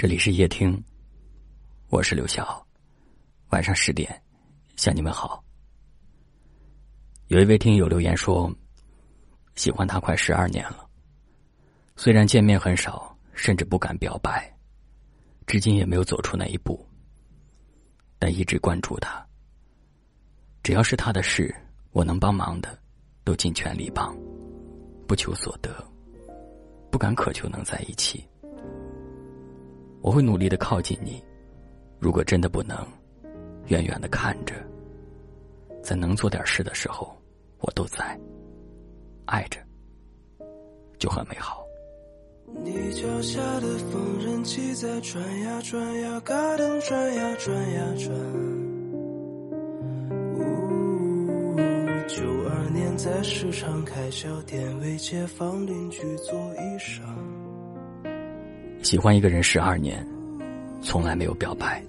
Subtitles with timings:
[0.00, 0.80] 这里是夜听，
[1.88, 2.64] 我是刘晓。
[3.50, 4.08] 晚上十点，
[4.76, 5.42] 向你们好。
[7.26, 8.48] 有一位听友留言说，
[9.56, 10.88] 喜欢他快十二年了，
[11.96, 14.48] 虽然见面很少，甚至不敢表白，
[15.48, 16.86] 至今也没有走出那一步，
[18.20, 19.26] 但一直关注他。
[20.62, 21.52] 只要是他的事，
[21.90, 22.78] 我能帮忙的，
[23.24, 24.16] 都尽全力帮，
[25.08, 25.74] 不求所得，
[26.88, 28.24] 不敢渴求能在一起。
[30.00, 31.22] 我会努力的靠近你，
[31.98, 32.76] 如果真的不能，
[33.66, 34.54] 远远的看着，
[35.82, 37.14] 在能做点事的时候，
[37.58, 38.18] 我都在，
[39.26, 39.58] 爱着，
[40.98, 41.64] 就很美好。
[42.64, 48.10] 你脚下的缝纫机在转呀转呀，嘎噔转呀转呀转。
[50.34, 51.56] 呜，
[52.08, 57.02] 九二年在市场开小店，为街坊邻居做衣裳。
[58.82, 60.06] 喜欢一个人十二年，
[60.82, 61.82] 从来没有表白，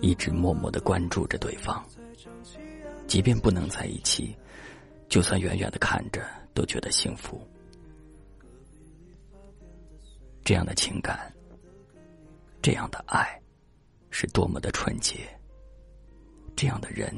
[0.00, 1.84] 一直默默的关注着对方。
[3.06, 4.34] 即便不能在一起，
[5.08, 6.24] 就算远远的看着，
[6.54, 7.40] 都觉得幸福。
[10.44, 11.30] 这样的情感，
[12.62, 13.38] 这样的爱，
[14.10, 15.18] 是多么的纯洁。
[16.56, 17.14] 这样的人，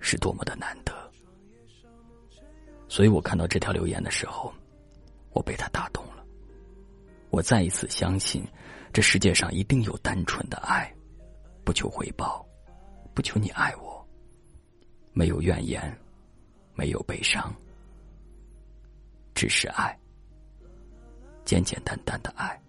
[0.00, 0.92] 是多么的难得。
[2.88, 4.52] 所以我看到这条留言的时候，
[5.32, 6.04] 我被他打动。
[7.32, 8.46] 我再一次相信，
[8.92, 10.94] 这世界上一定有单纯的爱，
[11.64, 12.46] 不求回报，
[13.14, 14.06] 不求你爱我，
[15.14, 15.98] 没有怨言，
[16.74, 17.50] 没有悲伤，
[19.34, 19.98] 只是爱，
[21.42, 22.60] 简简单单的爱，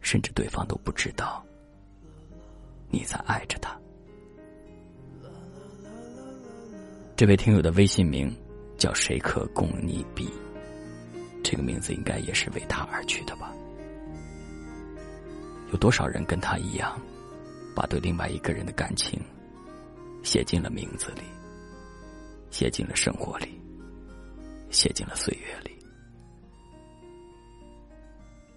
[0.00, 1.44] 甚至对方都不知道
[2.88, 3.78] 你在爱着他。
[7.14, 8.34] 这位听友的微信名
[8.78, 10.26] 叫“谁可共你比”。
[11.48, 13.54] 这个名字应该也是为他而取的吧？
[15.70, 17.00] 有多少人跟他一样，
[17.72, 19.20] 把对另外一个人的感情
[20.24, 21.22] 写进了名字里，
[22.50, 23.60] 写进了生活里，
[24.70, 25.70] 写进了岁月里？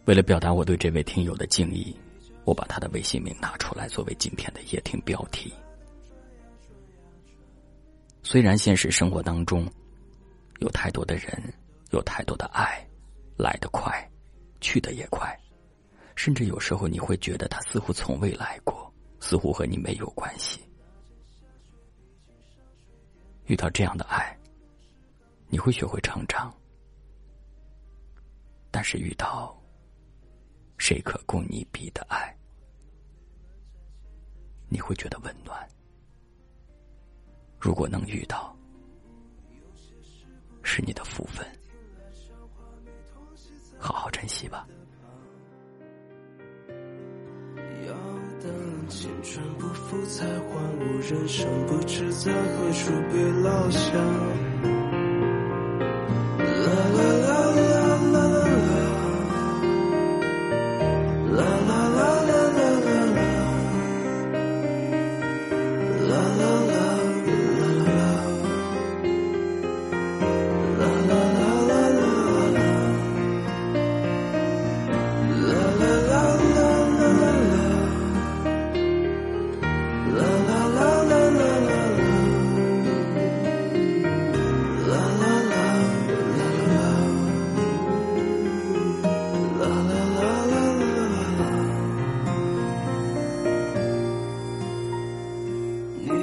[0.05, 1.95] 为了表达我对这位听友的敬意，
[2.43, 5.53] 我把他的微信名拿出来作为今天的夜听标题。
[8.23, 9.71] 虽然现实生活当中
[10.57, 11.53] 有太多的人。
[11.91, 12.85] 有太多的爱，
[13.37, 14.09] 来得快，
[14.61, 15.37] 去得也快，
[16.15, 20.61] 甚至有时候你会觉得他似乎从未来过，似乎和你没有关系。
[23.45, 24.37] 遇到这样的爱，
[25.47, 26.51] 你会学会成长；
[28.69, 29.59] 但是遇到
[30.77, 32.37] 谁可供你比的爱，
[34.67, 35.67] 你会觉得温暖。
[37.59, 38.55] 如果能遇到，
[40.61, 41.43] 是你的福分。
[43.91, 44.67] 好好珍惜吧。
[47.87, 47.93] 要
[48.39, 54.78] 等青春不复才还悟，人生不知在何处被落下。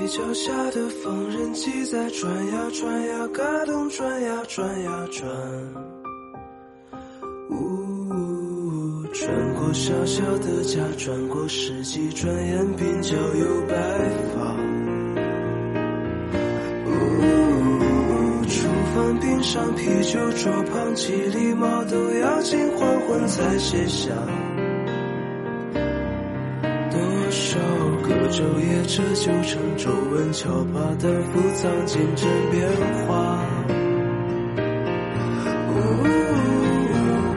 [0.09, 5.29] 脚下的缝纫机在转呀转呀，嘎咚转呀转呀转。
[7.51, 13.75] 呜，转过小小的家，转过世纪，转眼鬓角有白
[14.35, 14.57] 发。
[16.87, 16.91] 呜，
[18.47, 24.13] 厨房冰上啤酒桌旁，几粒毛豆要近黄昏才卸下。
[28.29, 32.69] 昼夜这九成皱纹敲打，但复藏进针变
[33.07, 33.45] 化。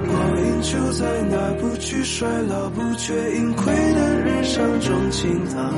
[0.07, 0.12] 光
[0.44, 5.74] 阴就在那不惧衰老、不觉盈亏的日常中倾淌。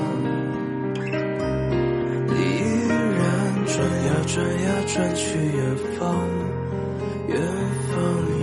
[2.28, 3.20] 你依然
[3.66, 3.76] 转
[4.06, 4.34] 呀转
[4.64, 6.02] 呀转去远方，
[7.28, 7.38] 远
[7.92, 7.96] 方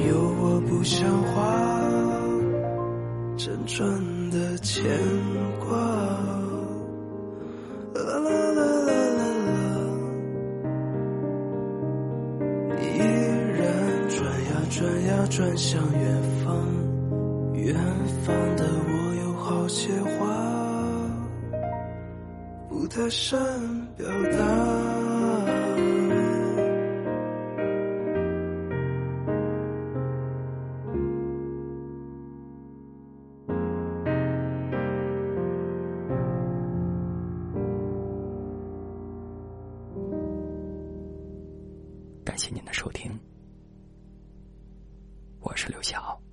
[0.08, 0.10] 有
[0.40, 0.98] 我不像
[1.32, 1.36] 话，
[3.36, 3.78] 辗转
[4.30, 4.84] 的牵
[5.34, 5.37] 挂
[14.78, 16.54] 转呀转向远方
[17.54, 17.74] 远
[18.24, 20.24] 方的我有好些话
[22.68, 23.36] 不太善
[23.96, 24.38] 表达
[42.24, 43.10] 感谢您的收听。
[45.58, 46.27] 是刘晓。